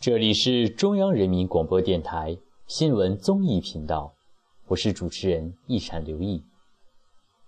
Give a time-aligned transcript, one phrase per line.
[0.00, 2.38] 这里是中央人民广播电台
[2.68, 4.14] 新闻综艺频道，
[4.68, 6.44] 我是主持人一闪刘毅。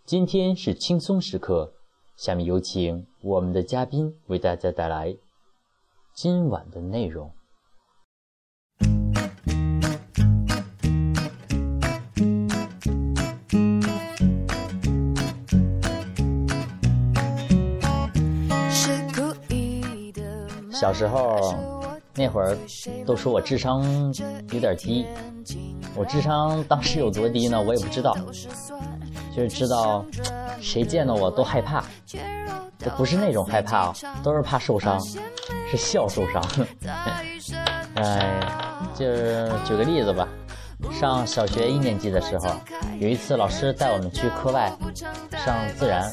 [0.05, 1.73] 今天是轻松时刻，
[2.17, 5.17] 下面有请我们的嘉宾为大家带来
[6.13, 7.31] 今晚的内容。
[20.73, 21.80] 小时候，
[22.15, 22.57] 那会儿
[23.07, 23.83] 都说我智商
[24.53, 25.07] 有点低。
[25.95, 27.61] 我智商当时有多低呢？
[27.61, 28.17] 我也不知道，
[29.35, 30.05] 就是知道
[30.61, 31.85] 谁见到我都害怕。
[32.97, 34.99] 不是那种害怕啊，都是怕受伤，
[35.71, 36.43] 是笑受伤。
[37.97, 38.41] 哎，
[38.95, 40.27] 就是举个例子吧，
[40.91, 42.51] 上小学一年级的时候，
[42.99, 44.73] 有一次老师带我们去课外
[45.45, 46.11] 上自然。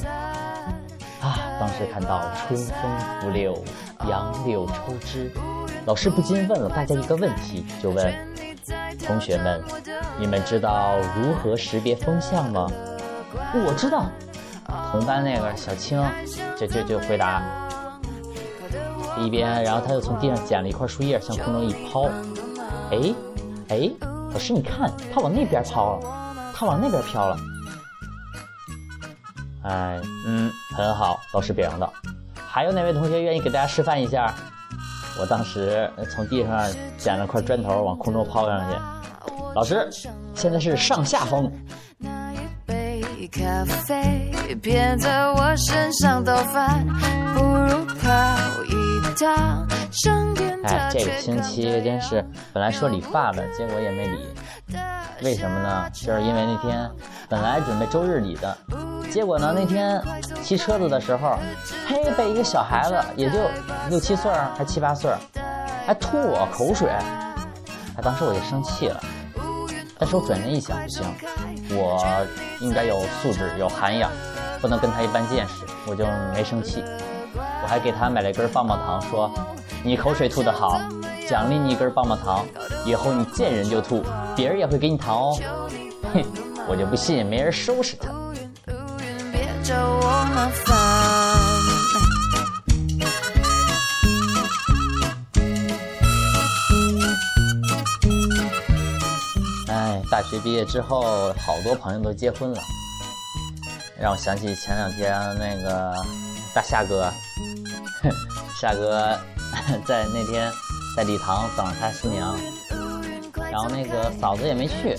[1.19, 1.39] 啊！
[1.59, 2.77] 当时看到春风
[3.19, 3.63] 拂柳，
[4.07, 5.31] 杨柳抽枝，
[5.87, 8.13] 老师不禁问了大家一个问题，就问
[9.05, 9.63] 同学们：
[10.19, 12.67] 你们知道如何识别风向吗？
[13.65, 14.05] 我知道。
[14.91, 16.03] 同班那个小青
[16.57, 17.41] 就就就回答
[19.17, 22.09] 一边，然后他又从地上捡了一块树叶，向空中一抛。
[22.91, 23.15] 哎
[23.69, 23.89] 哎，
[24.33, 27.37] 老师你看，他往那边抛了，他往那边飘了。
[29.63, 31.93] 哎，嗯，很好，老师表扬道。
[32.45, 34.35] 还有哪位同学愿意给大家示范一下？
[35.19, 36.65] 我当时从地上
[36.97, 38.75] 捡了块砖头，往空中抛上去。
[39.55, 39.87] 老师，
[40.35, 41.51] 现在是上下风。
[42.05, 42.35] 哎，
[50.91, 52.23] 这个星期真是，
[52.53, 54.19] 本来说理发的，结果也没理。
[55.23, 55.89] 为什么呢？
[55.91, 56.89] 就是因为那天
[57.27, 58.55] 本来准备周日理的。
[59.11, 59.53] 结果呢？
[59.55, 60.01] 那天
[60.43, 61.37] 骑车子的时候，
[61.87, 63.39] 嘿，被一个小孩子，也就
[63.89, 65.11] 六七岁，还七八岁，
[65.85, 66.89] 还吐我口水。
[66.89, 68.99] 哎，当时我就生气了。
[69.99, 71.03] 但是我转念一想，不行，
[71.71, 72.27] 我
[72.59, 74.11] 应该有素质、有涵养，
[74.61, 75.65] 不能跟他一般见识。
[75.87, 76.83] 我就没生气，
[77.35, 79.31] 我还给他买了一根棒棒糖，说
[79.83, 80.79] ：“你口水吐得好，
[81.27, 82.45] 奖励你一根棒棒糖，
[82.85, 84.03] 以后你见人就吐，
[84.35, 85.39] 别人也会给你糖哦。”
[86.13, 86.23] 哼，
[86.69, 88.09] 我就不信没人收拾他。
[89.67, 90.01] 找我
[90.33, 90.77] 麻烦。
[99.67, 102.61] 哎，大学毕业之后，好多朋友都结婚了，
[103.99, 105.93] 让我想起前两天那个
[106.55, 107.11] 大夏哥，
[108.55, 109.19] 夏哥
[109.85, 110.49] 在那天
[110.95, 112.39] 在礼堂等着他新娘，
[113.51, 114.97] 然后那个嫂子也没去。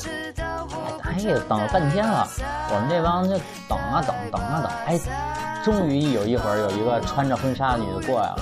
[1.18, 2.26] 哎，等了半天了，
[2.70, 5.00] 我们这帮就等啊等，等啊等，哎，
[5.64, 8.36] 终于有一会儿有一个穿着婚纱的女的过来了。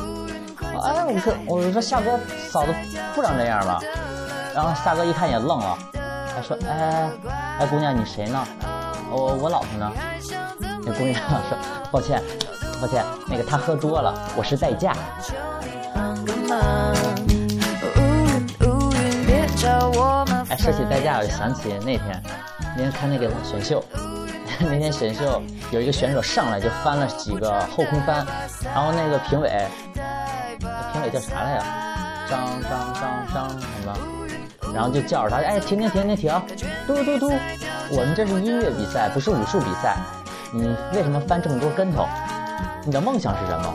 [0.85, 2.19] 哎，我说我说夏哥，
[2.51, 2.75] 嫂子
[3.15, 3.81] 不长这样吧？
[4.55, 5.79] 然后夏哥一看也愣了，
[6.35, 7.11] 还说哎
[7.59, 8.47] 哎姑娘你谁呢？
[9.11, 9.91] 我我老婆呢？
[10.85, 11.15] 那姑娘
[11.49, 11.57] 说
[11.91, 12.23] 抱歉
[12.81, 14.93] 抱歉，那个她喝多了，我是代驾。
[20.49, 22.23] 哎，说起代驾，我就想起那天。
[22.77, 23.83] 那天看那个选秀，
[24.61, 28.27] 那天选秀有一个选手上来就翻了几个后空翻，
[28.63, 29.51] 然后那个评委，
[30.93, 31.65] 评委叫啥来着？
[32.29, 33.97] 张张张张什么？
[34.75, 36.43] 然后就叫着他，哎，停停停停停，
[36.87, 37.33] 嘟嘟嘟，
[37.93, 39.97] 我们这是音乐比赛，不是武术比赛，
[40.53, 42.07] 你为什么翻这么多跟头？
[42.85, 43.75] 你的梦想是什么？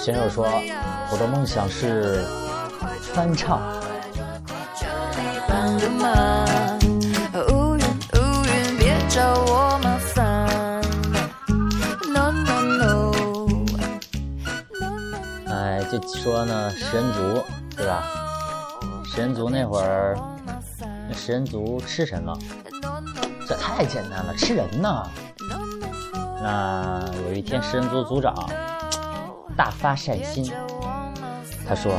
[0.00, 0.48] 选手说，
[1.12, 2.24] 我的梦想是
[3.14, 3.60] 翻唱。
[15.92, 17.44] 就说呢，食人族，
[17.76, 18.02] 对吧？
[19.04, 20.16] 食人族那会儿，
[21.06, 22.34] 那食人族吃什么？
[23.46, 25.06] 这太简单了，吃人呢！
[26.42, 28.34] 那有一天，食人族族长
[29.54, 30.50] 大发善心，
[31.68, 31.92] 他说：“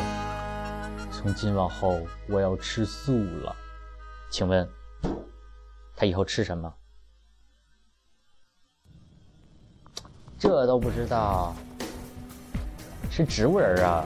[1.14, 3.56] 从今往后，我要吃素了。”
[4.32, 4.68] 请问，
[5.96, 6.74] 他以后吃什么？
[10.40, 11.54] 这都不知道。
[13.16, 14.04] 是植物人啊！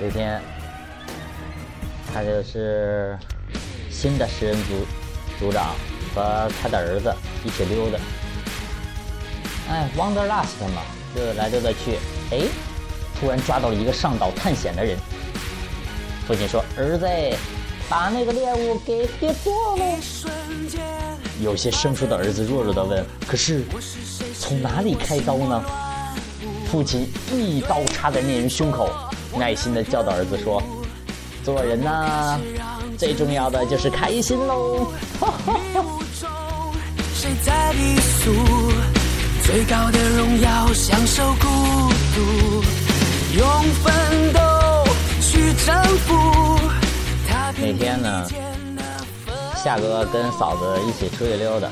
[0.00, 0.40] 有一天，
[2.12, 3.18] 他就是
[3.90, 4.86] 新的食人族
[5.40, 5.74] 族长
[6.14, 7.12] 和他的儿子
[7.44, 7.98] 一起溜达。
[9.70, 10.82] 哎，Wanderlust 嘛，
[11.16, 11.98] 溜达来溜达去，
[12.30, 12.46] 哎，
[13.18, 14.96] 突然抓到了一个上岛探险的人。
[16.28, 17.08] 父亲说：“儿子，
[17.88, 19.84] 把那个猎物给跌破了。”
[21.44, 23.62] 有些生疏的儿子弱弱的问：“可是？”
[24.40, 25.62] 从哪里开刀呢？
[26.70, 28.90] 父亲一刀插在那人胸口，
[29.38, 30.62] 耐心的教导儿子说
[31.44, 32.40] ：“做人呐，
[32.98, 34.90] 最重要的就是开心喽。”
[37.14, 38.32] 谁在低俗？
[39.44, 41.33] 最高的荣耀，享受
[49.64, 51.66] 夏哥跟嫂子一起出去溜达。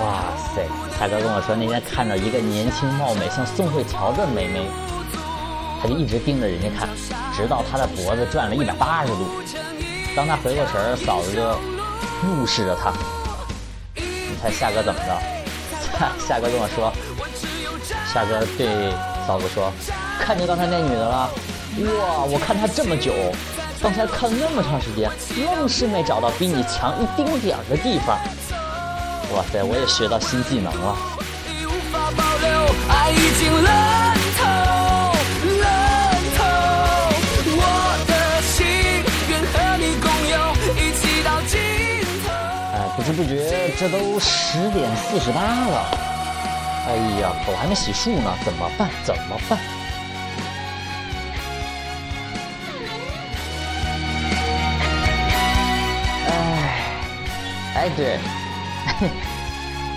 [0.00, 0.64] 哇塞！
[0.98, 4.66] 夏哥跟我说，那天看到一个年轻貌美、像宋慧乔的美眉，
[5.82, 6.88] 他就一直盯着人家看，
[7.36, 9.28] 直到她的脖子转了一百八十度。
[10.16, 11.42] 当他回过神儿，嫂子就
[12.26, 12.90] 怒视着他。
[13.94, 15.20] 你猜夏哥怎么着？
[15.92, 16.90] 夏 夏哥跟我说，
[18.10, 18.90] 夏哥对
[19.26, 19.70] 嫂子说
[20.18, 21.30] ：“看见刚才那女的了？
[22.00, 22.24] 哇！
[22.24, 23.12] 我看她这么久，
[23.84, 25.10] 刚才看那么长时间，
[25.44, 28.18] 愣是没找到比你强一丁点儿的地方。”
[29.36, 29.62] 哇塞！
[29.62, 30.96] 我也学到新技能了。
[42.72, 45.84] 哎，不知不觉这都十点四十八了。
[46.88, 48.88] 哎呀，我还没洗漱呢，怎么办？
[49.04, 49.58] 怎么办？
[57.84, 58.18] 哎对。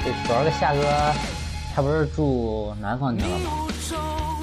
[0.03, 0.83] 这昨儿个夏哥，
[1.73, 3.51] 他不是住南方去了吗？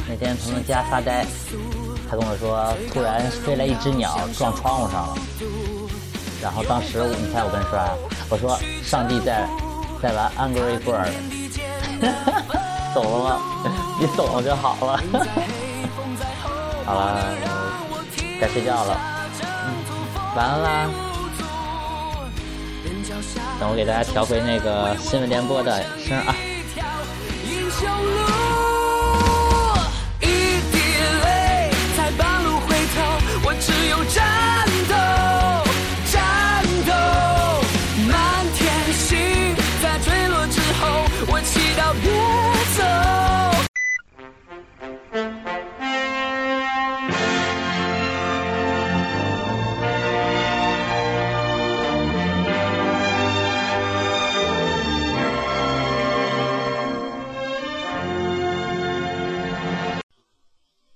[0.08, 1.26] 那天从他家发呆，
[2.08, 5.16] 他跟我说，突然飞来一只鸟撞窗户上了。
[6.40, 7.92] 然后当时你猜我跟说啥？
[8.30, 9.46] 我说上帝在
[10.00, 11.12] 在玩 Angry Bird，
[12.94, 13.42] 懂了吗？
[14.00, 15.02] 你懂了就好了。
[16.86, 17.24] 好了，
[18.40, 18.98] 该睡觉了，
[20.34, 20.88] 晚安啦。
[23.60, 26.53] 等我给大家调回那个新闻联播的声啊。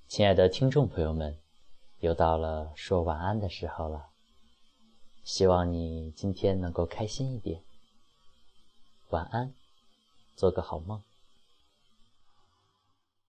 [0.09, 1.37] 亲爱的听众朋友们，
[1.99, 4.07] 又到了说晚安的时候了。
[5.23, 7.61] 希望你今天能够开心一点。
[9.11, 9.53] 晚安，
[10.35, 11.03] 做个好梦。